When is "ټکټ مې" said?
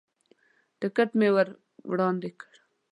0.79-1.29